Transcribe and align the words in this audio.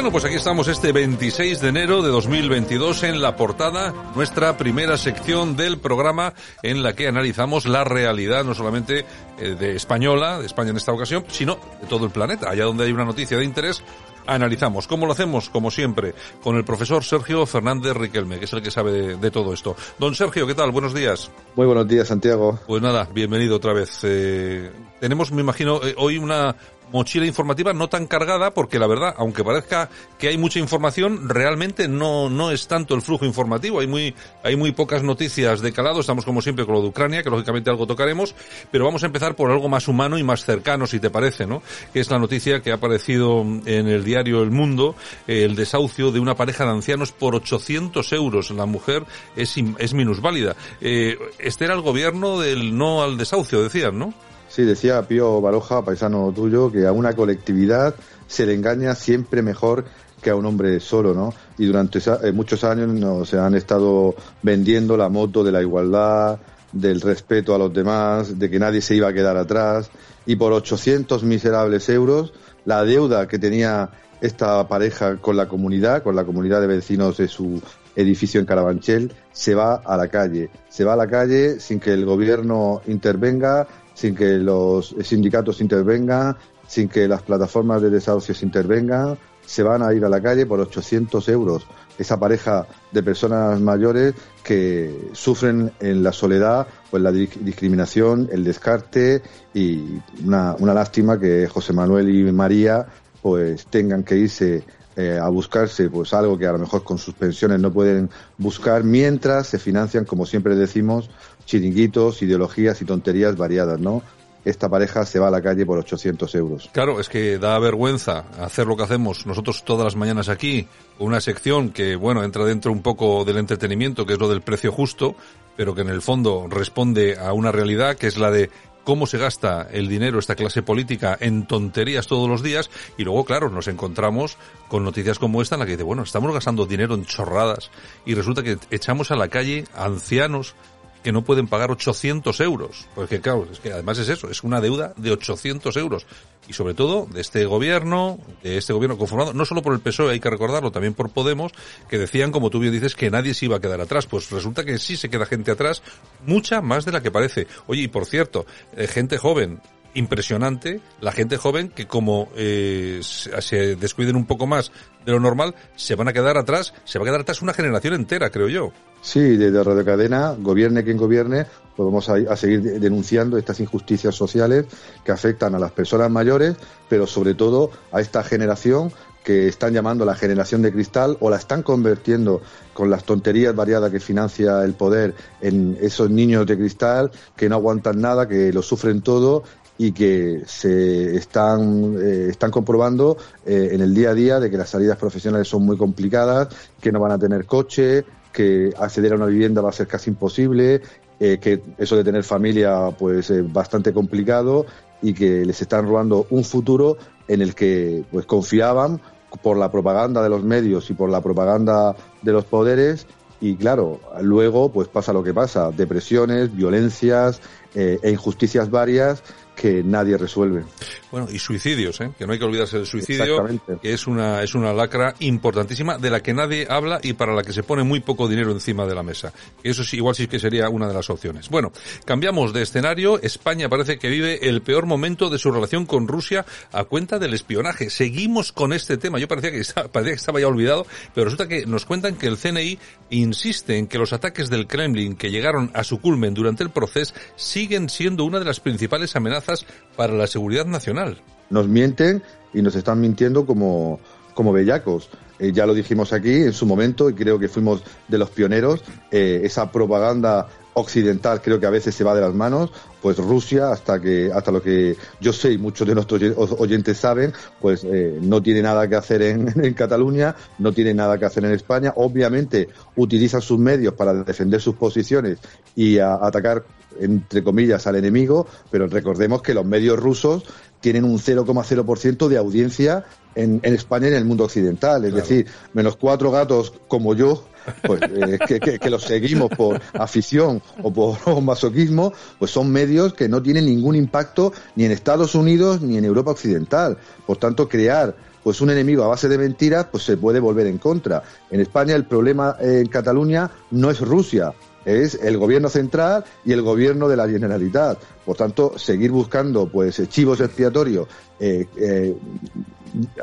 Bueno, 0.00 0.12
pues 0.12 0.24
aquí 0.24 0.36
estamos 0.36 0.66
este 0.66 0.92
26 0.92 1.60
de 1.60 1.68
enero 1.68 2.00
de 2.00 2.08
2022 2.08 3.02
en 3.02 3.20
la 3.20 3.36
portada, 3.36 3.92
nuestra 4.14 4.56
primera 4.56 4.96
sección 4.96 5.56
del 5.56 5.76
programa 5.76 6.32
en 6.62 6.82
la 6.82 6.94
que 6.94 7.06
analizamos 7.06 7.66
la 7.66 7.84
realidad 7.84 8.42
no 8.42 8.54
solamente 8.54 9.04
eh, 9.38 9.56
de 9.60 9.76
española, 9.76 10.38
de 10.38 10.46
España 10.46 10.70
en 10.70 10.78
esta 10.78 10.92
ocasión, 10.92 11.26
sino 11.28 11.58
de 11.82 11.86
todo 11.86 12.06
el 12.06 12.12
planeta. 12.12 12.48
Allá 12.48 12.64
donde 12.64 12.84
hay 12.84 12.92
una 12.92 13.04
noticia 13.04 13.36
de 13.36 13.44
interés, 13.44 13.82
analizamos. 14.26 14.86
¿Cómo 14.86 15.04
lo 15.04 15.12
hacemos? 15.12 15.50
Como 15.50 15.70
siempre, 15.70 16.14
con 16.42 16.56
el 16.56 16.64
profesor 16.64 17.04
Sergio 17.04 17.44
Fernández 17.44 17.94
Riquelme, 17.94 18.38
que 18.38 18.46
es 18.46 18.52
el 18.54 18.62
que 18.62 18.70
sabe 18.70 18.92
de, 18.92 19.16
de 19.16 19.30
todo 19.30 19.52
esto. 19.52 19.76
Don 19.98 20.14
Sergio, 20.14 20.46
¿qué 20.46 20.54
tal? 20.54 20.70
Buenos 20.70 20.94
días. 20.94 21.30
Muy 21.56 21.66
buenos 21.66 21.86
días, 21.86 22.08
Santiago. 22.08 22.58
Pues 22.66 22.80
nada, 22.80 23.06
bienvenido 23.12 23.56
otra 23.56 23.74
vez. 23.74 24.00
Eh, 24.04 24.72
tenemos, 24.98 25.30
me 25.30 25.42
imagino, 25.42 25.84
eh, 25.84 25.94
hoy 25.98 26.16
una 26.16 26.56
mochila 26.92 27.26
informativa 27.26 27.72
no 27.72 27.88
tan 27.88 28.06
cargada 28.06 28.52
porque 28.52 28.78
la 28.78 28.86
verdad, 28.86 29.14
aunque 29.16 29.44
parezca 29.44 29.88
que 30.18 30.28
hay 30.28 30.38
mucha 30.38 30.58
información, 30.58 31.28
realmente 31.28 31.88
no, 31.88 32.28
no 32.30 32.50
es 32.50 32.66
tanto 32.68 32.94
el 32.94 33.02
flujo 33.02 33.24
informativo. 33.24 33.80
Hay 33.80 33.86
muy, 33.86 34.14
hay 34.42 34.56
muy 34.56 34.72
pocas 34.72 35.02
noticias 35.02 35.60
de 35.60 35.72
calado. 35.72 36.00
Estamos 36.00 36.24
como 36.24 36.42
siempre 36.42 36.64
con 36.64 36.74
lo 36.74 36.82
de 36.82 36.88
Ucrania, 36.88 37.22
que 37.22 37.30
lógicamente 37.30 37.70
algo 37.70 37.86
tocaremos, 37.86 38.34
pero 38.70 38.84
vamos 38.84 39.02
a 39.02 39.06
empezar 39.06 39.36
por 39.36 39.50
algo 39.50 39.68
más 39.68 39.88
humano 39.88 40.18
y 40.18 40.22
más 40.22 40.44
cercano, 40.44 40.86
si 40.86 41.00
te 41.00 41.10
parece, 41.10 41.46
¿no? 41.46 41.62
Que 41.92 42.00
es 42.00 42.10
la 42.10 42.18
noticia 42.18 42.60
que 42.60 42.72
ha 42.72 42.74
aparecido 42.74 43.42
en 43.42 43.88
el 43.88 44.04
diario 44.04 44.42
El 44.42 44.50
Mundo, 44.50 44.94
eh, 45.26 45.44
el 45.44 45.56
desahucio 45.56 46.10
de 46.12 46.20
una 46.20 46.34
pareja 46.34 46.64
de 46.64 46.70
ancianos 46.70 47.12
por 47.12 47.34
800 47.34 48.12
euros. 48.12 48.50
La 48.50 48.66
mujer 48.66 49.04
es, 49.36 49.54
es 49.78 49.94
minusválida. 49.94 50.56
Eh, 50.80 51.18
este 51.38 51.64
era 51.64 51.74
el 51.74 51.80
gobierno 51.80 52.38
del 52.38 52.76
no 52.76 53.02
al 53.02 53.16
desahucio, 53.16 53.62
decían, 53.62 53.98
¿no? 53.98 54.14
Sí, 54.50 54.64
decía 54.64 55.00
Pío 55.06 55.40
Baroja, 55.40 55.84
paisano 55.84 56.32
tuyo, 56.32 56.72
que 56.72 56.84
a 56.84 56.90
una 56.90 57.14
colectividad 57.14 57.94
se 58.26 58.46
le 58.46 58.54
engaña 58.54 58.96
siempre 58.96 59.42
mejor 59.42 59.84
que 60.20 60.30
a 60.30 60.34
un 60.34 60.44
hombre 60.44 60.80
solo, 60.80 61.14
¿no? 61.14 61.32
Y 61.56 61.66
durante 61.66 62.00
eh, 62.24 62.32
muchos 62.32 62.64
años 62.64 63.28
se 63.28 63.38
han 63.38 63.54
estado 63.54 64.16
vendiendo 64.42 64.96
la 64.96 65.08
moto 65.08 65.44
de 65.44 65.52
la 65.52 65.62
igualdad, 65.62 66.40
del 66.72 67.00
respeto 67.00 67.54
a 67.54 67.58
los 67.58 67.72
demás, 67.72 68.40
de 68.40 68.50
que 68.50 68.58
nadie 68.58 68.80
se 68.80 68.96
iba 68.96 69.08
a 69.08 69.12
quedar 69.12 69.36
atrás, 69.36 69.88
y 70.26 70.34
por 70.34 70.52
800 70.52 71.22
miserables 71.22 71.88
euros, 71.88 72.32
la 72.64 72.84
deuda 72.84 73.28
que 73.28 73.38
tenía 73.38 73.90
esta 74.20 74.66
pareja 74.66 75.18
con 75.18 75.36
la 75.36 75.46
comunidad, 75.46 76.02
con 76.02 76.16
la 76.16 76.24
comunidad 76.24 76.60
de 76.60 76.66
vecinos 76.66 77.18
de 77.18 77.28
su 77.28 77.62
edificio 77.94 78.40
en 78.40 78.46
Carabanchel, 78.46 79.12
se 79.32 79.54
va 79.54 79.76
a 79.76 79.96
la 79.96 80.08
calle. 80.08 80.50
Se 80.68 80.84
va 80.84 80.94
a 80.94 80.96
la 80.96 81.06
calle 81.06 81.60
sin 81.60 81.78
que 81.78 81.92
el 81.92 82.04
gobierno 82.04 82.82
intervenga, 82.86 83.66
sin 84.00 84.14
que 84.14 84.38
los 84.38 84.94
sindicatos 85.02 85.60
intervengan, 85.60 86.34
sin 86.66 86.88
que 86.88 87.06
las 87.06 87.20
plataformas 87.20 87.82
de 87.82 87.90
desahucios 87.90 88.42
intervengan, 88.42 89.18
se 89.44 89.62
van 89.62 89.82
a 89.82 89.92
ir 89.92 90.02
a 90.06 90.08
la 90.08 90.22
calle 90.22 90.46
por 90.46 90.58
800 90.58 91.28
euros. 91.28 91.66
Esa 91.98 92.18
pareja 92.18 92.66
de 92.92 93.02
personas 93.02 93.60
mayores 93.60 94.14
que 94.42 95.10
sufren 95.12 95.72
en 95.80 96.02
la 96.02 96.12
soledad, 96.12 96.66
pues 96.90 97.02
la 97.02 97.12
discriminación, 97.12 98.30
el 98.32 98.42
descarte 98.42 99.20
y 99.52 99.98
una, 100.24 100.56
una 100.58 100.72
lástima 100.72 101.20
que 101.20 101.46
José 101.46 101.74
Manuel 101.74 102.08
y 102.08 102.32
María 102.32 102.86
pues 103.22 103.66
tengan 103.66 104.02
que 104.02 104.16
irse 104.16 104.64
eh, 104.96 105.18
a 105.22 105.28
buscarse 105.28 105.88
pues 105.88 106.12
algo 106.12 106.36
que 106.36 106.46
a 106.46 106.52
lo 106.52 106.58
mejor 106.58 106.82
con 106.82 106.98
sus 106.98 107.14
pensiones 107.14 107.60
no 107.60 107.72
pueden 107.72 108.10
buscar 108.38 108.84
mientras 108.84 109.46
se 109.46 109.58
financian, 109.58 110.04
como 110.04 110.26
siempre 110.26 110.56
decimos, 110.56 111.08
chiringuitos, 111.46 112.22
ideologías 112.22 112.82
y 112.82 112.84
tonterías 112.84 113.36
variadas, 113.36 113.78
¿no? 113.80 114.02
Esta 114.44 114.68
pareja 114.68 115.04
se 115.04 115.18
va 115.18 115.28
a 115.28 115.30
la 115.30 115.42
calle 115.42 115.64
por 115.66 115.78
800 115.78 116.34
euros. 116.34 116.70
Claro, 116.72 116.98
es 116.98 117.08
que 117.08 117.38
da 117.38 117.58
vergüenza 117.58 118.24
hacer 118.40 118.66
lo 118.66 118.76
que 118.76 118.84
hacemos 118.84 119.26
nosotros 119.26 119.64
todas 119.64 119.84
las 119.84 119.96
mañanas 119.96 120.28
aquí, 120.28 120.66
una 120.98 121.20
sección 121.20 121.70
que, 121.70 121.94
bueno, 121.94 122.24
entra 122.24 122.44
dentro 122.44 122.72
un 122.72 122.82
poco 122.82 123.24
del 123.24 123.36
entretenimiento, 123.36 124.06
que 124.06 124.14
es 124.14 124.18
lo 124.18 124.28
del 124.28 124.40
precio 124.40 124.72
justo, 124.72 125.14
pero 125.56 125.74
que 125.74 125.82
en 125.82 125.90
el 125.90 126.00
fondo 126.00 126.46
responde 126.48 127.18
a 127.18 127.32
una 127.32 127.52
realidad 127.52 127.96
que 127.96 128.06
es 128.06 128.16
la 128.16 128.30
de 128.30 128.50
cómo 128.90 129.06
se 129.06 129.18
gasta 129.18 129.68
el 129.70 129.86
dinero 129.86 130.18
esta 130.18 130.34
clase 130.34 130.64
política 130.64 131.16
en 131.20 131.46
tonterías 131.46 132.08
todos 132.08 132.28
los 132.28 132.42
días. 132.42 132.70
Y 132.98 133.04
luego, 133.04 133.24
claro, 133.24 133.48
nos 133.48 133.68
encontramos 133.68 134.36
con 134.66 134.82
noticias 134.82 135.20
como 135.20 135.40
esta 135.40 135.54
en 135.54 135.60
la 135.60 135.66
que 135.66 135.72
dice, 135.72 135.84
bueno, 135.84 136.02
estamos 136.02 136.34
gastando 136.34 136.66
dinero 136.66 136.96
en 136.96 137.04
chorradas 137.04 137.70
y 138.04 138.14
resulta 138.14 138.42
que 138.42 138.58
echamos 138.72 139.12
a 139.12 139.14
la 139.14 139.28
calle 139.28 139.62
ancianos 139.76 140.56
que 141.02 141.12
no 141.12 141.22
pueden 141.22 141.46
pagar 141.46 141.70
800 141.70 142.40
euros. 142.40 142.86
Porque 142.94 143.20
claro, 143.20 143.46
es 143.50 143.60
que 143.60 143.72
además 143.72 143.98
es 143.98 144.08
eso, 144.08 144.30
es 144.30 144.42
una 144.42 144.60
deuda 144.60 144.92
de 144.96 145.10
800 145.12 145.76
euros. 145.76 146.06
Y 146.48 146.52
sobre 146.52 146.74
todo 146.74 147.06
de 147.06 147.20
este 147.20 147.44
gobierno, 147.44 148.18
de 148.42 148.58
este 148.58 148.72
gobierno 148.72 148.98
conformado, 148.98 149.32
no 149.32 149.44
solo 149.44 149.62
por 149.62 149.72
el 149.72 149.80
PSOE, 149.80 150.12
hay 150.12 150.20
que 150.20 150.30
recordarlo, 150.30 150.72
también 150.72 150.94
por 150.94 151.10
Podemos, 151.10 151.52
que 151.88 151.98
decían, 151.98 152.32
como 152.32 152.50
tú 152.50 152.60
bien 152.60 152.72
dices, 152.72 152.94
que 152.94 153.10
nadie 153.10 153.34
se 153.34 153.46
iba 153.46 153.56
a 153.56 153.60
quedar 153.60 153.80
atrás. 153.80 154.06
Pues 154.06 154.30
resulta 154.30 154.64
que 154.64 154.78
sí 154.78 154.96
se 154.96 155.10
queda 155.10 155.26
gente 155.26 155.50
atrás, 155.50 155.82
mucha 156.26 156.60
más 156.60 156.84
de 156.84 156.92
la 156.92 157.02
que 157.02 157.10
parece. 157.10 157.46
Oye, 157.66 157.82
y 157.82 157.88
por 157.88 158.06
cierto, 158.06 158.46
eh, 158.76 158.86
gente 158.86 159.18
joven, 159.18 159.60
impresionante 159.94 160.80
la 161.00 161.12
gente 161.12 161.36
joven 161.36 161.68
que 161.68 161.86
como 161.86 162.28
eh, 162.36 163.00
se 163.02 163.76
descuiden 163.76 164.16
un 164.16 164.26
poco 164.26 164.46
más 164.46 164.72
de 165.04 165.12
lo 165.12 165.20
normal, 165.20 165.54
se 165.76 165.94
van 165.94 166.08
a 166.08 166.12
quedar 166.12 166.36
atrás, 166.36 166.74
se 166.84 166.98
va 166.98 167.04
a 167.04 167.08
quedar 167.08 167.20
atrás 167.22 167.42
una 167.42 167.54
generación 167.54 167.94
entera, 167.94 168.30
creo 168.30 168.48
yo. 168.48 168.72
Sí, 169.02 169.36
desde 169.36 169.64
Radio 169.64 169.84
Cadena, 169.84 170.36
gobierne 170.38 170.84
quien 170.84 170.98
gobierne, 170.98 171.46
pues 171.74 171.86
vamos 171.86 172.08
a, 172.10 172.16
a, 172.30 172.36
seguir 172.36 172.60
denunciando 172.80 173.38
estas 173.38 173.58
injusticias 173.60 174.14
sociales 174.14 174.66
que 175.02 175.10
afectan 175.10 175.54
a 175.54 175.58
las 175.58 175.72
personas 175.72 176.10
mayores, 176.10 176.56
pero 176.88 177.06
sobre 177.06 177.32
todo 177.32 177.70
a 177.92 178.02
esta 178.02 178.22
generación 178.22 178.92
que 179.24 179.48
están 179.48 179.72
llamando 179.72 180.04
la 180.04 180.14
generación 180.14 180.62
de 180.62 180.72
cristal 180.72 181.16
o 181.20 181.30
la 181.30 181.36
están 181.36 181.62
convirtiendo 181.62 182.40
con 182.72 182.90
las 182.90 183.04
tonterías 183.04 183.54
variadas 183.54 183.90
que 183.90 184.00
financia 184.00 184.64
el 184.64 184.74
poder 184.74 185.14
en 185.40 185.76
esos 185.80 186.10
niños 186.10 186.46
de 186.46 186.56
cristal 186.56 187.10
que 187.36 187.48
no 187.48 187.56
aguantan 187.56 188.00
nada, 188.00 188.26
que 188.26 188.52
lo 188.52 188.62
sufren 188.62 189.02
todo 189.02 189.44
y 189.80 189.92
que 189.92 190.42
se 190.44 191.16
están, 191.16 191.96
eh, 191.98 192.26
están 192.28 192.50
comprobando 192.50 193.16
eh, 193.46 193.70
en 193.72 193.80
el 193.80 193.94
día 193.94 194.10
a 194.10 194.14
día 194.14 194.38
de 194.38 194.50
que 194.50 194.58
las 194.58 194.68
salidas 194.68 194.98
profesionales 194.98 195.48
son 195.48 195.64
muy 195.64 195.78
complicadas, 195.78 196.48
que 196.82 196.92
no 196.92 197.00
van 197.00 197.12
a 197.12 197.18
tener 197.18 197.46
coche, 197.46 198.04
que 198.30 198.74
acceder 198.78 199.14
a 199.14 199.16
una 199.16 199.24
vivienda 199.24 199.62
va 199.62 199.70
a 199.70 199.72
ser 199.72 199.86
casi 199.86 200.10
imposible, 200.10 200.82
eh, 201.18 201.38
que 201.40 201.62
eso 201.78 201.96
de 201.96 202.04
tener 202.04 202.24
familia 202.24 202.90
pues 202.98 203.30
es 203.30 203.50
bastante 203.50 203.94
complicado 203.94 204.66
y 205.00 205.14
que 205.14 205.46
les 205.46 205.62
están 205.62 205.86
robando 205.86 206.26
un 206.28 206.44
futuro 206.44 206.98
en 207.26 207.40
el 207.40 207.54
que 207.54 208.04
pues 208.12 208.26
confiaban 208.26 209.00
por 209.42 209.56
la 209.56 209.72
propaganda 209.72 210.22
de 210.22 210.28
los 210.28 210.44
medios 210.44 210.90
y 210.90 210.92
por 210.92 211.08
la 211.08 211.22
propaganda 211.22 211.96
de 212.20 212.32
los 212.32 212.44
poderes 212.44 213.06
y 213.40 213.56
claro, 213.56 213.98
luego 214.20 214.70
pues 214.70 214.88
pasa 214.88 215.14
lo 215.14 215.24
que 215.24 215.32
pasa, 215.32 215.70
depresiones, 215.70 216.54
violencias 216.54 217.40
e 217.72 218.10
injusticias 218.10 218.68
varias 218.68 219.22
que 219.60 219.82
nadie 219.84 220.16
resuelve. 220.16 220.64
Bueno, 221.10 221.28
y 221.30 221.38
suicidios, 221.38 222.00
¿eh? 222.00 222.12
que 222.16 222.26
no 222.26 222.32
hay 222.32 222.38
que 222.38 222.46
olvidarse 222.46 222.78
del 222.78 222.86
suicidio, 222.86 223.46
que 223.82 223.92
es 223.92 224.06
una, 224.06 224.42
es 224.42 224.54
una 224.54 224.72
lacra 224.72 225.14
importantísima 225.18 225.98
de 225.98 226.08
la 226.08 226.22
que 226.22 226.32
nadie 226.32 226.66
habla 226.70 226.98
y 227.02 227.12
para 227.12 227.34
la 227.34 227.42
que 227.42 227.52
se 227.52 227.62
pone 227.62 227.82
muy 227.82 228.00
poco 228.00 228.26
dinero 228.26 228.52
encima 228.52 228.86
de 228.86 228.94
la 228.94 229.02
mesa. 229.02 229.34
Eso 229.62 229.84
sí, 229.84 229.98
igual 229.98 230.14
sí 230.14 230.28
que 230.28 230.38
sería 230.38 230.70
una 230.70 230.88
de 230.88 230.94
las 230.94 231.10
opciones. 231.10 231.50
Bueno, 231.50 231.72
cambiamos 232.06 232.54
de 232.54 232.62
escenario. 232.62 233.20
España 233.20 233.68
parece 233.68 233.98
que 233.98 234.08
vive 234.08 234.48
el 234.48 234.62
peor 234.62 234.86
momento 234.86 235.28
de 235.28 235.38
su 235.38 235.50
relación 235.50 235.84
con 235.84 236.08
Rusia 236.08 236.46
a 236.72 236.84
cuenta 236.84 237.18
del 237.18 237.34
espionaje. 237.34 237.90
Seguimos 237.90 238.52
con 238.52 238.72
este 238.72 238.96
tema. 238.96 239.18
Yo 239.18 239.28
parecía 239.28 239.50
que 239.50 239.60
estaba, 239.60 239.88
parecía 239.88 240.14
que 240.14 240.20
estaba 240.20 240.40
ya 240.40 240.48
olvidado, 240.48 240.86
pero 241.14 241.26
resulta 241.26 241.48
que 241.48 241.66
nos 241.66 241.84
cuentan 241.84 242.16
que 242.16 242.28
el 242.28 242.38
CNI 242.38 242.78
insiste 243.10 243.76
en 243.76 243.88
que 243.88 243.98
los 243.98 244.14
ataques 244.14 244.48
del 244.48 244.66
Kremlin 244.66 245.16
que 245.16 245.30
llegaron 245.30 245.70
a 245.74 245.84
su 245.84 246.00
culmen 246.00 246.32
durante 246.32 246.62
el 246.62 246.70
proceso 246.70 247.12
siguen 247.36 247.90
siendo 247.90 248.24
una 248.24 248.38
de 248.38 248.46
las 248.46 248.60
principales 248.60 249.14
amenazas 249.16 249.49
para 249.96 250.12
la 250.14 250.26
seguridad 250.26 250.66
nacional. 250.66 251.20
nos 251.50 251.68
mienten 251.68 252.22
y 252.54 252.62
nos 252.62 252.74
están 252.74 253.00
mintiendo 253.00 253.46
como, 253.46 254.00
como 254.34 254.52
bellacos. 254.52 255.10
Eh, 255.38 255.52
ya 255.52 255.66
lo 255.66 255.74
dijimos 255.74 256.12
aquí 256.12 256.32
en 256.32 256.52
su 256.52 256.66
momento 256.66 257.08
y 257.08 257.14
creo 257.14 257.38
que 257.38 257.48
fuimos 257.48 257.82
de 258.08 258.18
los 258.18 258.30
pioneros. 258.30 258.82
Eh, 259.10 259.40
esa 259.44 259.72
propaganda 259.72 260.48
occidental 260.74 261.40
creo 261.42 261.58
que 261.58 261.66
a 261.66 261.70
veces 261.70 261.94
se 261.94 262.04
va 262.04 262.14
de 262.14 262.20
las 262.20 262.34
manos, 262.34 262.70
pues 263.02 263.16
Rusia, 263.18 263.70
hasta 263.70 264.00
que 264.00 264.30
hasta 264.32 264.52
lo 264.52 264.62
que 264.62 264.96
yo 265.20 265.32
sé 265.32 265.52
y 265.52 265.58
muchos 265.58 265.86
de 265.86 265.94
nuestros 265.94 266.20
oyentes 266.58 266.98
saben, 266.98 267.32
pues 267.60 267.84
eh, 267.84 268.18
no 268.20 268.42
tiene 268.42 268.62
nada 268.62 268.88
que 268.88 268.96
hacer 268.96 269.22
en, 269.22 269.52
en, 269.64 269.74
Cataluña, 269.74 270.34
no 270.58 270.72
tiene 270.72 270.94
nada 270.94 271.18
que 271.18 271.24
hacer 271.24 271.44
en 271.44 271.52
España. 271.52 271.92
Obviamente 271.96 272.68
utilizan 272.96 273.40
sus 273.40 273.58
medios 273.58 273.94
para 273.94 274.14
defender 274.14 274.60
sus 274.60 274.74
posiciones 274.74 275.38
y 275.74 275.98
a, 275.98 276.14
atacar 276.14 276.64
entre 276.98 277.42
comillas 277.42 277.86
al 277.86 277.96
enemigo, 277.96 278.46
pero 278.70 278.86
recordemos 278.86 279.42
que 279.42 279.54
los 279.54 279.64
medios 279.64 279.98
rusos 279.98 280.44
tienen 280.80 281.04
un 281.04 281.18
0,0% 281.18 282.28
de 282.28 282.36
audiencia 282.36 283.04
en, 283.34 283.60
en, 283.62 283.74
España 283.74 284.06
y 284.06 284.10
en 284.10 284.16
el 284.16 284.24
mundo 284.24 284.44
occidental. 284.44 285.04
Es 285.04 285.12
claro. 285.12 285.26
decir, 285.26 285.46
menos 285.72 285.96
cuatro 285.96 286.30
gatos 286.30 286.72
como 286.88 287.14
yo, 287.14 287.44
pues 287.82 288.00
eh, 288.02 288.38
que, 288.46 288.78
que, 288.78 288.90
los 288.90 289.02
seguimos 289.02 289.50
por 289.50 289.80
afición 289.94 290.62
o 290.82 290.92
por 290.92 291.42
masoquismo, 291.42 292.12
pues 292.38 292.50
son 292.50 292.70
medios 292.70 293.14
que 293.14 293.28
no 293.28 293.42
tienen 293.42 293.66
ningún 293.66 293.96
impacto 293.96 294.52
ni 294.76 294.84
en 294.84 294.92
Estados 294.92 295.34
Unidos 295.34 295.80
ni 295.80 295.96
en 295.96 296.04
Europa 296.04 296.32
occidental. 296.32 296.98
Por 297.26 297.36
tanto, 297.36 297.68
crear 297.68 298.14
pues 298.42 298.60
un 298.60 298.70
enemigo 298.70 299.04
a 299.04 299.08
base 299.08 299.28
de 299.28 299.38
mentiras, 299.38 299.86
pues 299.90 300.04
se 300.04 300.16
puede 300.16 300.40
volver 300.40 300.66
en 300.66 300.78
contra. 300.78 301.22
En 301.50 301.60
España 301.60 301.94
el 301.94 302.04
problema 302.04 302.56
en 302.60 302.86
Cataluña 302.88 303.50
no 303.70 303.90
es 303.90 304.00
Rusia, 304.00 304.52
es 304.84 305.14
el 305.14 305.38
gobierno 305.38 305.68
central 305.68 306.24
y 306.44 306.52
el 306.52 306.62
gobierno 306.62 307.08
de 307.08 307.16
la 307.16 307.28
Generalitat. 307.28 307.98
Por 308.24 308.36
tanto, 308.36 308.78
seguir 308.78 309.10
buscando 309.10 309.66
pues 309.68 310.02
chivos 310.08 310.40
expiatorios 310.40 311.08
eh, 311.38 311.66
eh, 311.76 312.14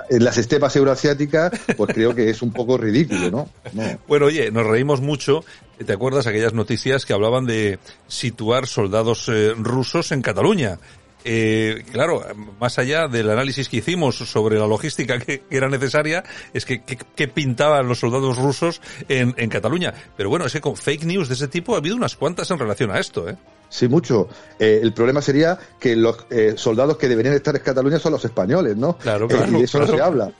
en 0.09 0.23
las 0.23 0.37
estepas 0.37 0.75
euroasiáticas, 0.75 1.51
pues 1.75 1.93
creo 1.93 2.15
que 2.15 2.29
es 2.29 2.41
un 2.41 2.51
poco 2.51 2.77
ridículo, 2.77 3.29
¿no? 3.31 3.49
no. 3.73 3.83
Bueno, 4.07 4.27
oye, 4.27 4.51
nos 4.51 4.65
reímos 4.65 5.01
mucho. 5.01 5.43
¿Te 5.83 5.93
acuerdas 5.93 6.25
aquellas 6.25 6.53
noticias 6.53 7.05
que 7.05 7.13
hablaban 7.13 7.45
de 7.45 7.79
situar 8.07 8.65
soldados 8.65 9.29
eh, 9.29 9.53
rusos 9.55 10.11
en 10.11 10.21
Cataluña? 10.21 10.79
Eh, 11.29 11.83
claro, 11.91 12.23
más 12.57 12.79
allá 12.79 13.09
del 13.09 13.29
análisis 13.29 13.67
que 13.67 13.77
hicimos 13.77 14.15
sobre 14.15 14.57
la 14.57 14.65
logística 14.65 15.19
que, 15.19 15.41
que 15.41 15.57
era 15.57 15.67
necesaria, 15.67 16.23
es 16.53 16.65
que, 16.65 16.83
que, 16.83 16.95
que, 16.95 17.27
pintaban 17.27 17.85
los 17.85 17.99
soldados 17.99 18.37
rusos 18.37 18.81
en, 19.09 19.35
en 19.35 19.49
Cataluña. 19.49 19.93
Pero 20.15 20.29
bueno, 20.29 20.45
es 20.45 20.53
que 20.53 20.61
con 20.61 20.77
fake 20.77 21.03
news 21.03 21.27
de 21.27 21.33
ese 21.33 21.49
tipo 21.49 21.75
ha 21.75 21.79
habido 21.79 21.97
unas 21.97 22.15
cuantas 22.15 22.49
en 22.49 22.59
relación 22.59 22.91
a 22.91 22.99
esto, 22.99 23.27
¿eh? 23.27 23.35
Sí, 23.69 23.87
mucho. 23.87 24.27
Eh, 24.59 24.79
el 24.81 24.93
problema 24.93 25.21
sería 25.21 25.57
que 25.79 25.95
los 25.95 26.25
eh, 26.29 26.53
soldados 26.55 26.97
que 26.97 27.09
deberían 27.09 27.35
estar 27.35 27.55
en 27.55 27.61
Cataluña 27.61 27.99
son 27.99 28.13
los 28.13 28.23
españoles, 28.23 28.77
¿no? 28.77 28.97
Claro, 28.97 29.27
claro. 29.27 29.45
Eh, 29.45 29.49
y 29.49 29.59
de 29.59 29.63
eso 29.65 29.79
claro. 29.79 29.91
no 29.91 29.97
se 29.97 30.03
habla. 30.03 30.31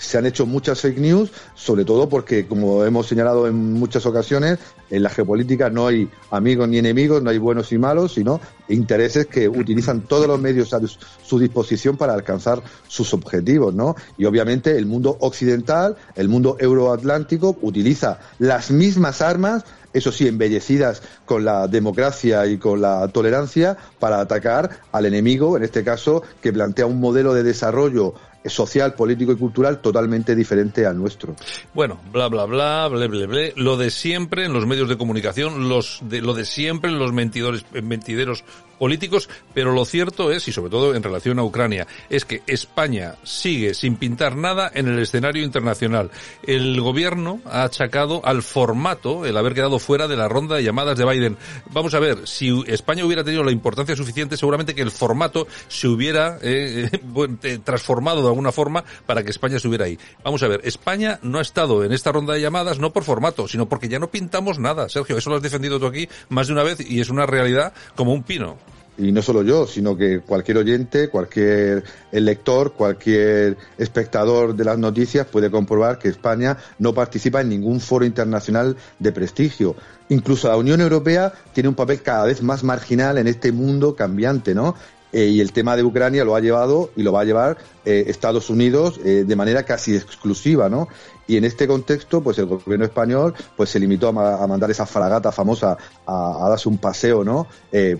Se 0.00 0.18
han 0.18 0.26
hecho 0.26 0.44
muchas 0.44 0.80
fake 0.80 0.98
news, 0.98 1.30
sobre 1.54 1.84
todo 1.84 2.08
porque, 2.08 2.46
como 2.46 2.84
hemos 2.84 3.06
señalado 3.06 3.46
en 3.46 3.74
muchas 3.74 4.04
ocasiones, 4.04 4.58
en 4.90 5.02
la 5.02 5.08
geopolítica 5.08 5.70
no 5.70 5.86
hay 5.86 6.08
amigos 6.30 6.68
ni 6.68 6.78
enemigos, 6.78 7.22
no 7.22 7.30
hay 7.30 7.38
buenos 7.38 7.72
y 7.72 7.78
malos, 7.78 8.14
sino 8.14 8.40
intereses 8.68 9.26
que 9.26 9.48
utilizan 9.48 10.02
todos 10.02 10.26
medios 10.38 10.72
a 10.74 10.80
su 11.24 11.38
disposición 11.38 11.96
para 11.96 12.14
alcanzar 12.14 12.62
sus 12.88 13.12
objetivos, 13.14 13.74
¿no? 13.74 13.96
Y 14.18 14.24
obviamente 14.24 14.76
el 14.76 14.86
mundo 14.86 15.16
occidental, 15.20 15.96
el 16.14 16.28
mundo 16.28 16.56
euroatlántico, 16.58 17.56
utiliza 17.62 18.18
las 18.38 18.70
mismas 18.70 19.22
armas 19.22 19.64
eso 19.94 20.10
sí, 20.10 20.26
embellecidas 20.26 21.02
con 21.24 21.44
la 21.44 21.68
democracia 21.68 22.46
y 22.46 22.58
con 22.58 22.80
la 22.80 23.06
tolerancia 23.08 23.76
para 24.00 24.20
atacar 24.20 24.80
al 24.90 25.06
enemigo, 25.06 25.56
en 25.56 25.62
este 25.62 25.84
caso, 25.84 26.24
que 26.42 26.52
plantea 26.52 26.86
un 26.86 26.98
modelo 26.98 27.32
de 27.32 27.44
desarrollo 27.44 28.14
social, 28.46 28.94
político 28.94 29.32
y 29.32 29.36
cultural 29.36 29.80
totalmente 29.80 30.34
diferente 30.34 30.86
al 30.86 30.98
nuestro. 30.98 31.34
Bueno, 31.72 32.00
bla 32.12 32.28
bla 32.28 32.44
bla, 32.44 32.88
bla 32.88 33.06
bla 33.06 33.26
bla, 33.26 33.50
lo 33.56 33.76
de 33.76 33.90
siempre 33.90 34.44
en 34.44 34.52
los 34.52 34.66
medios 34.66 34.88
de 34.88 34.96
comunicación, 34.96 35.68
los 35.68 36.00
de 36.02 36.20
lo 36.20 36.34
de 36.34 36.44
siempre 36.44 36.90
en 36.90 36.98
los 36.98 37.12
mentidores, 37.12 37.64
mentideros 37.72 38.44
políticos, 38.78 39.28
pero 39.54 39.72
lo 39.72 39.84
cierto 39.84 40.30
es, 40.30 40.48
y 40.48 40.52
sobre 40.52 40.70
todo 40.70 40.94
en 40.94 41.02
relación 41.02 41.38
a 41.38 41.44
Ucrania, 41.44 41.86
es 42.10 42.24
que 42.24 42.42
España 42.46 43.14
sigue 43.22 43.74
sin 43.74 43.96
pintar 43.96 44.36
nada 44.36 44.70
en 44.74 44.88
el 44.88 44.98
escenario 44.98 45.44
internacional. 45.44 46.10
El 46.42 46.80
gobierno 46.80 47.40
ha 47.46 47.64
achacado 47.64 48.20
al 48.24 48.42
formato 48.42 49.24
el 49.24 49.36
haber 49.36 49.54
quedado 49.54 49.78
fuera 49.78 50.08
de 50.08 50.16
la 50.16 50.28
ronda 50.28 50.56
de 50.56 50.64
llamadas 50.64 50.98
de 50.98 51.04
Biden. 51.06 51.36
Vamos 51.70 51.94
a 51.94 52.00
ver, 52.00 52.26
si 52.26 52.62
España 52.66 53.04
hubiera 53.04 53.24
tenido 53.24 53.44
la 53.44 53.52
importancia 53.52 53.96
suficiente, 53.96 54.36
seguramente 54.36 54.74
que 54.74 54.82
el 54.82 54.90
formato 54.90 55.46
se 55.68 55.88
hubiera 55.88 56.38
eh, 56.42 56.90
eh, 57.42 57.58
transformado 57.64 58.22
de 58.22 58.28
alguna 58.34 58.52
forma 58.52 58.84
para 59.06 59.22
que 59.22 59.30
España 59.30 59.56
estuviera 59.56 59.86
ahí. 59.86 59.98
Vamos 60.22 60.42
a 60.42 60.48
ver, 60.48 60.60
España 60.64 61.18
no 61.22 61.38
ha 61.38 61.42
estado 61.42 61.84
en 61.84 61.92
esta 61.92 62.12
ronda 62.12 62.34
de 62.34 62.40
llamadas 62.40 62.78
no 62.78 62.92
por 62.92 63.04
formato, 63.04 63.48
sino 63.48 63.68
porque 63.68 63.88
ya 63.88 63.98
no 63.98 64.10
pintamos 64.10 64.58
nada. 64.58 64.88
Sergio, 64.88 65.16
eso 65.16 65.30
lo 65.30 65.36
has 65.36 65.42
defendido 65.42 65.80
tú 65.80 65.86
aquí 65.86 66.08
más 66.28 66.46
de 66.46 66.52
una 66.52 66.62
vez 66.62 66.78
y 66.80 67.00
es 67.00 67.10
una 67.10 67.26
realidad 67.26 67.72
como 67.94 68.12
un 68.12 68.22
pino 68.22 68.58
y 68.96 69.12
no 69.12 69.22
solo 69.22 69.42
yo, 69.42 69.66
sino 69.66 69.96
que 69.96 70.20
cualquier 70.20 70.58
oyente, 70.58 71.08
cualquier 71.08 71.84
lector, 72.12 72.72
cualquier 72.72 73.56
espectador 73.76 74.54
de 74.54 74.64
las 74.64 74.78
noticias 74.78 75.26
puede 75.26 75.50
comprobar 75.50 75.98
que 75.98 76.08
España 76.08 76.56
no 76.78 76.94
participa 76.94 77.40
en 77.40 77.48
ningún 77.48 77.80
foro 77.80 78.04
internacional 78.04 78.76
de 78.98 79.12
prestigio. 79.12 79.74
Incluso 80.10 80.48
la 80.48 80.56
Unión 80.56 80.80
Europea 80.80 81.32
tiene 81.52 81.68
un 81.68 81.74
papel 81.74 82.02
cada 82.02 82.24
vez 82.26 82.42
más 82.42 82.62
marginal 82.62 83.18
en 83.18 83.26
este 83.26 83.52
mundo 83.52 83.96
cambiante, 83.96 84.54
¿no? 84.54 84.76
Eh, 85.14 85.26
y 85.26 85.40
el 85.40 85.52
tema 85.52 85.76
de 85.76 85.84
Ucrania 85.84 86.24
lo 86.24 86.34
ha 86.34 86.40
llevado 86.40 86.90
y 86.96 87.04
lo 87.04 87.12
va 87.12 87.20
a 87.20 87.24
llevar 87.24 87.56
eh, 87.84 88.06
Estados 88.08 88.50
Unidos 88.50 88.98
eh, 89.04 89.22
de 89.24 89.36
manera 89.36 89.62
casi 89.62 89.94
exclusiva, 89.94 90.68
¿no? 90.68 90.88
Y 91.28 91.36
en 91.36 91.44
este 91.44 91.68
contexto, 91.68 92.20
pues 92.20 92.36
el 92.38 92.46
gobierno 92.46 92.84
español 92.84 93.32
pues 93.56 93.70
se 93.70 93.78
limitó 93.78 94.08
a, 94.08 94.12
ma 94.12 94.42
a 94.42 94.46
mandar 94.48 94.72
esa 94.72 94.86
fragata 94.86 95.30
famosa 95.30 95.78
a, 96.04 96.48
darse 96.48 96.68
un 96.68 96.78
paseo, 96.78 97.22
¿no? 97.22 97.46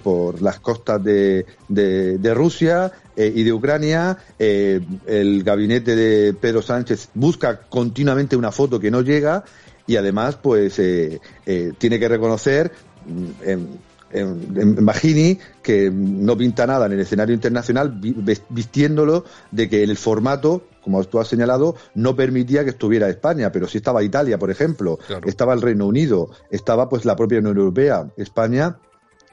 Por 0.02 0.42
las 0.42 0.58
costas 0.58 1.02
de, 1.04 1.46
de, 1.68 2.18
de 2.18 2.34
Rusia 2.34 2.92
y 3.16 3.42
de 3.42 3.52
Ucrania. 3.52 4.18
El 4.38 5.42
gabinete 5.42 5.96
de 5.96 6.34
Pedro 6.34 6.60
Sánchez 6.60 7.08
busca 7.14 7.60
continuamente 7.62 8.36
una 8.36 8.52
foto 8.52 8.78
que 8.78 8.90
no 8.90 9.00
llega 9.00 9.42
y 9.86 9.96
además, 9.96 10.36
pues 10.36 10.74
tiene 10.74 11.98
que 11.98 12.08
reconocer 12.08 12.72
en, 14.12 14.56
en, 14.56 14.78
en 14.78 14.84
Magini, 14.84 15.38
que 15.62 15.90
no 15.90 16.36
pinta 16.36 16.66
nada 16.66 16.86
en 16.86 16.92
el 16.92 17.00
escenario 17.00 17.34
internacional, 17.34 18.00
vistiéndolo 18.48 19.24
de 19.50 19.68
que 19.68 19.82
el 19.82 19.96
formato, 19.96 20.66
como 20.82 21.02
tú 21.04 21.20
has 21.20 21.28
señalado, 21.28 21.76
no 21.94 22.14
permitía 22.14 22.64
que 22.64 22.70
estuviera 22.70 23.08
España, 23.08 23.50
pero 23.52 23.66
sí 23.66 23.78
estaba 23.78 24.02
Italia, 24.02 24.38
por 24.38 24.50
ejemplo, 24.50 24.98
claro. 25.06 25.28
estaba 25.28 25.54
el 25.54 25.62
Reino 25.62 25.86
Unido, 25.86 26.30
estaba 26.50 26.88
pues 26.88 27.04
la 27.04 27.16
propia 27.16 27.38
Unión 27.38 27.56
Europea, 27.56 28.08
España 28.16 28.78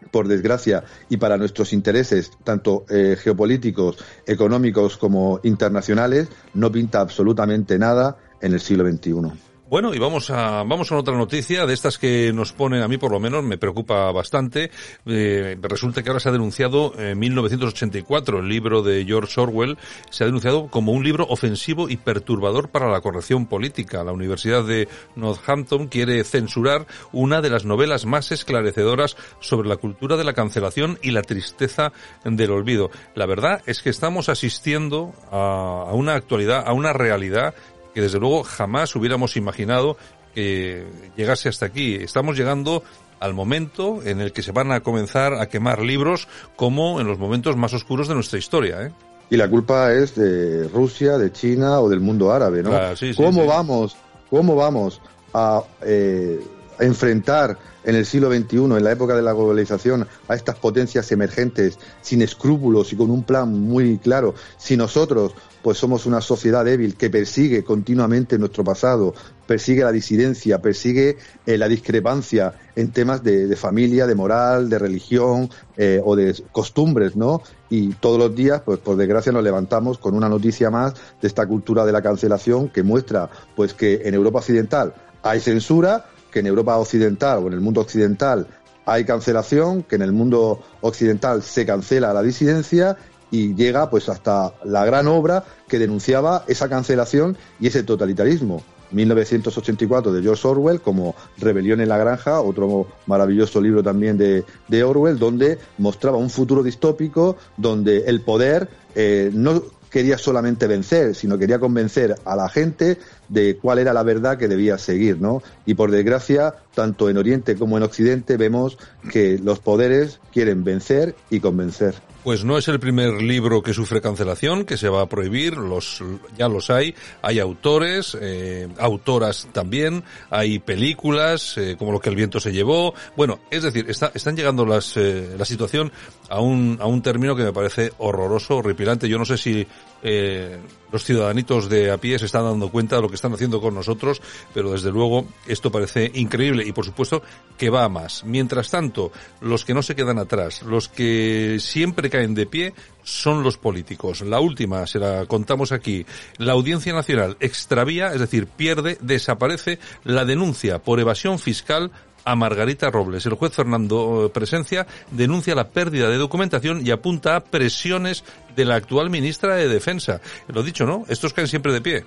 por 0.10 0.28
desgracia, 0.28 0.84
y 1.10 1.18
para 1.18 1.38
nuestros 1.38 1.74
intereses, 1.74 2.32
tanto 2.44 2.86
eh, 2.90 3.16
geopolíticos, 3.20 3.98
económicos 4.26 4.98
como 4.98 5.40
internacionales, 5.44 6.28
no 6.56 6.72
pinta 6.72 7.02
absolutamente 7.02 7.78
nada 7.78 8.18
en 8.42 8.54
el 8.54 8.60
siglo 8.60 8.90
XXI. 8.90 9.51
Bueno, 9.72 9.94
y 9.94 10.00
vamos 10.00 10.30
a, 10.30 10.64
vamos 10.64 10.92
a 10.92 10.98
otra 10.98 11.16
noticia 11.16 11.66
de 11.66 11.74
estas 11.74 11.98
que 11.98 12.34
nos 12.34 12.52
ponen, 12.52 12.82
a 12.82 12.90
mí 12.90 12.98
por 12.98 13.10
lo 13.10 13.22
menos 13.22 13.42
me 13.42 13.58
preocupa 13.58 14.12
bastante. 14.12 14.70
Eh, 15.06 15.58
resulta 15.62 16.04
que 16.04 16.10
ahora 16.10 16.20
se 16.20 16.28
ha 16.28 16.34
denunciado 16.34 16.92
en 17.00 17.18
1984 17.18 18.40
el 18.40 18.50
libro 18.50 18.84
de 18.84 19.06
George 19.06 19.40
Orwell, 19.40 19.78
se 20.10 20.26
ha 20.26 20.28
denunciado 20.28 20.68
como 20.68 20.92
un 20.92 21.06
libro 21.06 21.26
ofensivo 21.30 21.88
y 21.88 21.96
perturbador 21.96 22.68
para 22.68 22.92
la 22.92 23.00
corrección 23.00 23.46
política. 23.46 24.04
La 24.04 24.12
Universidad 24.12 24.66
de 24.66 24.90
Northampton 25.16 25.88
quiere 25.88 26.22
censurar 26.26 26.86
una 27.14 27.40
de 27.40 27.50
las 27.50 27.64
novelas 27.64 28.06
más 28.06 28.34
esclarecedoras 28.34 29.16
sobre 29.40 29.70
la 29.70 29.78
cultura 29.78 30.18
de 30.18 30.26
la 30.26 30.34
cancelación 30.34 31.00
y 31.02 31.12
la 31.12 31.22
tristeza 31.22 31.94
del 32.26 32.52
olvido. 32.52 32.92
La 33.16 33.26
verdad 33.26 33.62
es 33.66 33.82
que 33.82 33.90
estamos 33.90 34.28
asistiendo 34.28 35.14
a 35.32 35.92
una 35.94 36.16
actualidad, 36.16 36.62
a 36.68 36.74
una 36.74 36.92
realidad 36.92 37.56
que 37.94 38.02
desde 38.02 38.20
luego 38.20 38.44
jamás 38.44 38.96
hubiéramos 38.96 39.36
imaginado 39.38 39.98
que 40.34 40.86
llegase 41.18 41.50
hasta 41.50 41.66
aquí. 41.66 41.96
Estamos 41.96 42.38
llegando 42.38 42.84
al 43.20 43.34
momento 43.34 44.02
en 44.04 44.20
el 44.20 44.34
que 44.34 44.42
se 44.42 44.52
van 44.52 44.72
a 44.72 44.82
comenzar 44.82 45.36
a 45.36 45.48
quemar 45.48 45.82
libros 45.82 46.28
como 46.56 47.00
en 47.00 47.08
los 47.08 47.20
momentos 47.20 47.56
más 47.56 47.74
oscuros 47.74 48.08
de 48.08 48.16
nuestra 48.16 48.40
historia. 48.40 48.82
¿eh? 48.82 48.92
Y 49.30 49.38
la 49.38 49.50
culpa 49.50 49.94
es 49.94 50.16
de 50.16 50.68
Rusia, 50.70 51.18
de 51.18 51.32
China 51.32 51.80
o 51.80 51.90
del 51.90 52.00
mundo 52.00 52.32
árabe, 52.32 52.64
¿no? 52.64 52.74
Ah, 52.74 52.96
sí, 52.96 53.14
sí, 53.14 53.22
¿Cómo 53.22 53.44
sí. 53.44 53.48
vamos? 53.48 53.98
¿Cómo 54.30 54.56
vamos 54.56 55.02
a 55.34 55.62
eh, 55.84 56.40
enfrentar 56.80 57.58
en 57.84 57.96
el 57.96 58.06
siglo 58.06 58.32
XXI, 58.32 58.58
en 58.58 58.84
la 58.84 58.92
época 58.92 59.16
de 59.16 59.22
la 59.22 59.34
globalización, 59.34 60.08
a 60.28 60.36
estas 60.36 60.56
potencias 60.56 61.12
emergentes 61.12 61.80
sin 62.02 62.22
escrúpulos 62.22 62.92
y 62.94 62.96
con 62.96 63.10
un 63.10 63.24
plan 63.24 63.52
muy 63.60 63.98
claro, 63.98 64.36
si 64.58 64.78
nosotros 64.78 65.34
pues 65.62 65.78
somos 65.78 66.06
una 66.06 66.22
sociedad 66.22 66.66
débil 66.66 66.96
que 66.96 67.10
persigue 67.10 67.64
continuamente 67.64 68.38
nuestro 68.38 68.64
pasado, 68.64 69.14
persigue 69.46 69.84
la 69.84 69.92
disidencia, 69.92 70.62
persigue 70.62 71.18
eh, 71.46 71.58
la 71.58 71.68
discrepancia 71.68 72.54
en 72.76 72.92
temas 72.92 73.24
de, 73.24 73.56
familia, 73.56 74.08
de 74.08 74.16
moral, 74.16 74.70
de 74.70 74.80
religión 74.80 75.50
eh, 75.78 76.02
o 76.04 76.16
de 76.16 76.36
costumbres, 76.52 77.16
¿no? 77.16 77.42
Y 77.70 77.94
todos 77.94 78.18
los 78.18 78.36
días, 78.36 78.62
pues 78.66 78.80
por 78.80 78.98
desgracia, 78.98 79.32
nos 79.32 79.44
levantamos 79.44 79.98
con 79.98 80.16
una 80.16 80.30
noticia 80.30 80.70
más 80.70 80.94
de 81.22 81.28
esta 81.28 81.46
cultura 81.46 81.86
de 81.86 81.92
la 81.92 82.02
cancelación 82.02 82.70
que 82.70 82.84
muestra, 82.84 83.30
pues 83.56 83.74
que 83.74 84.02
en 84.06 84.14
Europa 84.14 84.40
Occidental 84.40 84.94
hay 85.24 85.40
censura, 85.40 86.06
que 86.32 86.40
en 86.40 86.48
Europa 86.48 86.78
Occidental 86.78 87.44
o 87.44 87.48
en 87.48 87.54
el 87.54 87.62
mundo 87.62 87.82
occidental 87.82 88.48
hay 88.86 89.06
cancelación, 89.06 89.84
que 89.84 89.96
en 89.96 90.02
el 90.02 90.12
mundo 90.12 90.64
occidental 90.82 91.44
se 91.44 91.66
cancela 91.66 92.14
la 92.14 92.24
disidencia 92.24 92.98
y 93.32 93.56
llega 93.56 93.90
pues 93.90 94.10
hasta 94.10 94.54
la 94.64 94.86
gran 94.86 95.08
obra 95.08 95.44
que 95.68 95.80
denunciaba 95.80 96.44
esa 96.48 96.70
cancelación 96.70 97.38
y 97.60 97.68
ese 97.68 97.84
totalitarismo. 97.84 98.62
1984 98.92 100.12
de 100.12 100.22
George 100.22 100.48
Orwell 100.48 100.82
como 100.82 101.16
Rebelión 101.38 101.80
en 101.82 101.90
la 101.90 101.98
Granja, 101.98 102.42
otro 102.42 102.88
maravilloso 103.08 103.62
libro 103.62 103.82
también 103.82 104.18
de, 104.18 104.84
Orwell, 104.84 105.18
donde 105.18 105.58
mostraba 105.78 106.18
un 106.18 106.30
futuro 106.30 106.62
distópico 106.62 107.38
donde 107.56 108.00
el 108.00 108.22
poder 108.22 108.68
eh, 108.96 109.32
no 109.34 109.64
quería 109.90 110.18
solamente 110.18 110.68
vencer, 110.68 111.16
sino 111.16 111.38
quería 111.38 111.60
convencer 111.60 112.16
a 112.24 112.36
la 112.36 112.50
gente 112.50 112.98
de 113.28 113.58
cuál 113.58 113.80
era 113.80 113.94
la 113.94 114.04
verdad 114.04 114.38
que 114.38 114.48
debía 114.48 114.78
seguir, 114.78 115.20
¿no? 115.20 115.44
Y 115.66 115.74
por 115.74 115.92
desgracia, 115.92 116.56
tanto 116.74 117.10
en 117.10 117.18
Oriente 117.18 117.56
como 117.56 117.78
en 117.78 117.84
Occidente 117.84 118.38
vemos 118.38 118.78
que 119.12 119.38
los 119.38 119.60
poderes 119.60 120.20
quieren 120.32 120.64
vencer 120.64 121.16
y 121.30 121.42
convencer. 121.42 121.96
Pues 122.24 122.44
no 122.44 122.58
es 122.58 122.68
el 122.68 122.80
primer 122.80 123.22
libro 123.22 123.64
que 123.64 123.74
sufre 123.74 124.00
cancelación, 124.00 124.66
que 124.66 124.78
se 124.78 124.90
va 124.90 125.02
a 125.02 125.10
prohibir, 125.10 125.58
los, 125.58 126.04
ya 126.38 126.48
los 126.48 126.70
hay, 126.70 126.94
hay 127.22 127.40
autores, 127.40 128.16
eh, 128.22 128.68
autoras 128.78 129.48
también, 129.52 130.04
hay 130.30 130.60
películas, 130.60 131.58
eh, 131.58 131.76
como 131.80 131.92
lo 131.92 132.00
que 132.00 132.10
el 132.10 132.16
viento 132.16 132.40
se 132.40 132.54
llevó, 132.54 132.94
bueno, 133.16 133.40
es 133.50 133.64
decir, 133.64 133.90
está, 133.90 134.12
están 134.14 134.36
llegando 134.36 134.68
las, 134.68 134.96
eh, 134.98 135.36
la 135.36 135.46
situación 135.46 135.92
a 136.30 136.40
un, 136.40 136.78
a 136.80 136.86
un 136.86 137.02
término 137.02 137.36
que 137.36 137.44
me 137.44 137.54
parece 137.54 137.92
horroroso, 137.98 138.58
horripilante, 138.58 139.10
yo 139.10 139.18
no 139.18 139.26
sé 139.26 139.38
si 139.38 139.66
eh, 140.04 140.60
los 140.92 141.06
ciudadanitos 141.06 141.70
de 141.70 141.92
a 141.92 141.98
pie 141.98 142.20
se 142.20 142.26
están 142.26 142.44
dando 142.44 142.70
cuenta 142.70 142.98
de 142.98 143.02
lo 143.02 143.08
que 143.08 143.16
están 143.16 143.34
haciendo 143.34 143.62
con 143.62 143.74
nosotros, 143.74 144.22
pero 144.54 144.72
desde 144.72 144.92
luego 144.92 145.26
esto 145.48 145.72
parece 145.72 146.12
increíble. 146.16 146.66
Y 146.68 146.74
por 146.74 146.86
supuesto 146.86 147.22
que 147.58 147.70
va 147.70 147.86
a 147.86 147.90
más. 147.90 148.26
Mientras 148.26 148.70
tanto, 148.70 149.12
los 149.40 149.64
que 149.64 149.74
no 149.74 149.84
se 149.84 149.96
quedan 149.96 150.20
atrás, 150.20 150.64
los 150.64 150.90
que 150.90 151.58
siempre 151.60 152.10
caen 152.12 152.36
de 152.36 152.46
pie, 152.46 152.74
son 153.04 153.42
los 153.42 153.58
políticos. 153.58 154.22
La 154.22 154.40
última, 154.40 154.86
se 154.86 155.00
la 155.00 155.26
contamos 155.26 155.72
aquí, 155.72 156.06
la 156.38 156.54
Audiencia 156.54 156.94
Nacional 156.94 157.38
extravía, 157.40 158.14
es 158.14 158.20
decir, 158.20 158.46
pierde, 158.46 159.00
desaparece 159.02 159.80
la 160.04 160.26
denuncia 160.26 160.78
por 160.78 161.00
evasión 161.00 161.40
fiscal 161.40 161.92
a 162.26 162.36
Margarita 162.36 162.90
Robles. 162.92 163.26
El 163.26 163.34
juez 163.34 163.54
Fernando 163.54 164.26
eh, 164.26 164.30
Presencia 164.30 164.86
denuncia 165.12 165.56
la 165.56 165.70
pérdida 165.70 166.10
de 166.10 166.18
documentación 166.18 166.86
y 166.86 166.92
apunta 166.92 167.36
a 167.36 167.44
presiones 167.44 168.24
de 168.56 168.66
la 168.66 168.76
actual 168.76 169.10
ministra 169.10 169.56
de 169.56 169.68
Defensa. 169.68 170.22
Lo 170.48 170.64
dicho, 170.64 170.86
¿no? 170.86 171.06
Estos 171.08 171.34
caen 171.34 171.48
siempre 171.48 171.74
de 171.74 171.82
pie. 171.82 172.06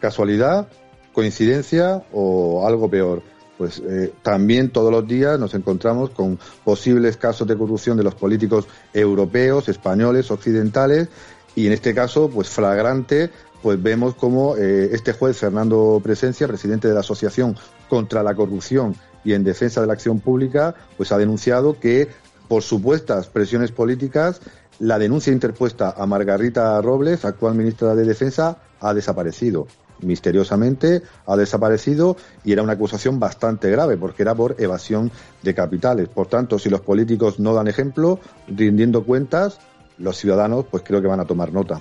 ¿Casualidad? 0.00 0.68
¿Coincidencia? 1.12 2.02
¿O 2.12 2.64
algo 2.66 2.88
peor? 2.88 3.22
Pues 3.58 3.82
eh, 3.84 4.14
también 4.22 4.70
todos 4.70 4.92
los 4.92 5.06
días 5.06 5.38
nos 5.38 5.52
encontramos 5.54 6.10
con 6.10 6.38
posibles 6.64 7.16
casos 7.16 7.46
de 7.48 7.58
corrupción 7.58 7.96
de 7.96 8.04
los 8.04 8.14
políticos 8.14 8.68
europeos, 8.94 9.68
españoles, 9.68 10.30
occidentales, 10.30 11.08
y 11.56 11.66
en 11.66 11.72
este 11.72 11.92
caso, 11.92 12.30
pues 12.30 12.48
flagrante, 12.48 13.30
pues 13.60 13.82
vemos 13.82 14.14
como 14.14 14.56
eh, 14.56 14.90
este 14.92 15.12
juez 15.12 15.36
Fernando 15.36 16.00
Presencia, 16.02 16.46
presidente 16.46 16.86
de 16.86 16.94
la 16.94 17.00
Asociación 17.00 17.56
contra 17.88 18.22
la 18.22 18.34
Corrupción 18.34 18.94
y 19.24 19.32
en 19.32 19.42
defensa 19.42 19.80
de 19.80 19.88
la 19.88 19.94
acción 19.94 20.20
pública, 20.20 20.76
pues 20.96 21.10
ha 21.10 21.18
denunciado 21.18 21.78
que 21.80 22.08
por 22.46 22.62
supuestas 22.62 23.26
presiones 23.26 23.72
políticas, 23.72 24.40
la 24.78 24.98
denuncia 24.98 25.32
interpuesta 25.32 25.94
a 25.96 26.06
Margarita 26.06 26.80
Robles, 26.80 27.24
actual 27.24 27.56
ministra 27.56 27.94
de 27.96 28.04
Defensa, 28.04 28.58
ha 28.80 28.94
desaparecido. 28.94 29.66
Misteriosamente 30.00 31.02
ha 31.26 31.36
desaparecido 31.36 32.16
y 32.44 32.52
era 32.52 32.62
una 32.62 32.74
acusación 32.74 33.18
bastante 33.18 33.70
grave 33.70 33.96
porque 33.96 34.22
era 34.22 34.34
por 34.34 34.54
evasión 34.58 35.10
de 35.42 35.54
capitales. 35.54 36.08
Por 36.08 36.26
tanto, 36.26 36.58
si 36.58 36.70
los 36.70 36.80
políticos 36.80 37.38
no 37.40 37.54
dan 37.54 37.68
ejemplo, 37.68 38.20
rindiendo 38.46 39.04
cuentas, 39.04 39.58
los 39.98 40.16
ciudadanos 40.16 40.66
pues 40.70 40.82
creo 40.84 41.00
que 41.00 41.08
van 41.08 41.20
a 41.20 41.24
tomar 41.24 41.52
nota. 41.52 41.80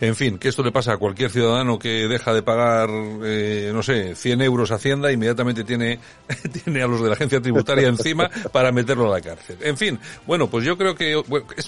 En 0.00 0.16
fin, 0.16 0.38
que 0.38 0.48
esto 0.48 0.62
le 0.62 0.72
pasa 0.72 0.94
a 0.94 0.96
cualquier 0.96 1.30
ciudadano 1.30 1.78
que 1.78 2.08
deja 2.08 2.32
de 2.32 2.42
pagar, 2.42 2.88
eh, 3.22 3.70
no 3.72 3.82
sé, 3.82 4.14
100 4.14 4.40
euros 4.40 4.70
Hacienda, 4.70 5.12
inmediatamente 5.12 5.62
tiene, 5.62 5.98
tiene 6.64 6.82
a 6.82 6.86
los 6.86 7.02
de 7.02 7.08
la 7.08 7.14
agencia 7.14 7.40
tributaria 7.40 7.88
encima 7.88 8.30
para 8.50 8.72
meterlo 8.72 9.12
a 9.12 9.16
la 9.16 9.20
cárcel. 9.20 9.58
En 9.60 9.76
fin, 9.76 9.98
bueno, 10.26 10.48
pues 10.48 10.64
yo 10.64 10.78
creo 10.78 10.94
que, 10.94 11.22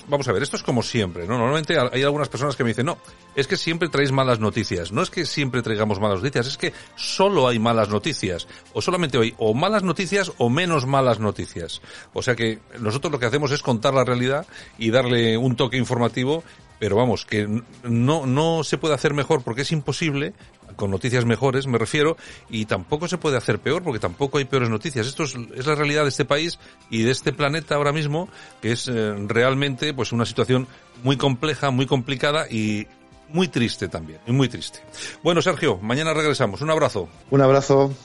vamos 0.08 0.26
a 0.28 0.32
ver, 0.32 0.42
esto 0.42 0.56
es 0.56 0.62
como 0.62 0.82
siempre, 0.82 1.26
¿no? 1.26 1.37
Normalmente 1.37 1.76
hay 1.78 2.02
algunas 2.02 2.30
personas 2.30 2.56
que 2.56 2.64
me 2.64 2.70
dicen, 2.70 2.87
no, 2.87 2.96
es 3.37 3.46
que 3.46 3.56
siempre 3.58 3.88
traéis 3.88 4.12
malas 4.12 4.40
noticias. 4.40 4.92
No 4.92 5.02
es 5.02 5.11
que 5.11 5.26
siempre 5.26 5.61
traigamos 5.61 6.00
malas 6.00 6.22
noticias, 6.22 6.46
es 6.46 6.56
que 6.56 6.72
solo 6.96 7.49
hay 7.49 7.58
malas 7.58 7.90
noticias. 7.90 8.49
O 8.72 8.80
solamente 8.80 9.18
hoy, 9.18 9.34
o 9.38 9.52
malas 9.52 9.82
noticias 9.82 10.32
o 10.38 10.49
menos 10.49 10.87
malas 10.87 11.20
noticias. 11.20 11.82
O 12.14 12.22
sea 12.22 12.34
que 12.34 12.61
nosotros 12.80 13.12
lo 13.12 13.18
que 13.18 13.26
hacemos 13.26 13.52
es 13.52 13.62
contar 13.62 13.92
la 13.92 14.04
realidad 14.04 14.46
y 14.78 14.90
darle 14.90 15.37
un 15.37 15.56
toque 15.56 15.81
informativo 15.82 16.42
pero 16.82 16.96
vamos, 16.96 17.24
que 17.24 17.46
no, 17.84 18.26
no 18.26 18.64
se 18.64 18.76
puede 18.76 18.96
hacer 18.96 19.14
mejor 19.14 19.44
porque 19.44 19.62
es 19.62 19.70
imposible, 19.70 20.32
con 20.74 20.90
noticias 20.90 21.24
mejores 21.24 21.68
me 21.68 21.78
refiero, 21.78 22.16
y 22.50 22.64
tampoco 22.64 23.06
se 23.06 23.18
puede 23.18 23.36
hacer 23.36 23.60
peor 23.60 23.84
porque 23.84 24.00
tampoco 24.00 24.38
hay 24.38 24.46
peores 24.46 24.68
noticias. 24.68 25.06
Esto 25.06 25.22
es, 25.22 25.36
es 25.54 25.64
la 25.64 25.76
realidad 25.76 26.02
de 26.02 26.08
este 26.08 26.24
país 26.24 26.58
y 26.90 27.04
de 27.04 27.12
este 27.12 27.32
planeta 27.32 27.76
ahora 27.76 27.92
mismo, 27.92 28.28
que 28.60 28.72
es 28.72 28.88
eh, 28.88 29.14
realmente 29.28 29.94
pues 29.94 30.10
una 30.10 30.26
situación 30.26 30.66
muy 31.04 31.16
compleja, 31.16 31.70
muy 31.70 31.86
complicada 31.86 32.48
y 32.50 32.88
muy 33.28 33.46
triste 33.46 33.86
también, 33.86 34.18
y 34.26 34.32
muy 34.32 34.48
triste. 34.48 34.80
Bueno, 35.22 35.40
Sergio, 35.40 35.78
mañana 35.78 36.12
regresamos. 36.12 36.62
Un 36.62 36.70
abrazo. 36.70 37.08
Un 37.30 37.42
abrazo. 37.42 37.94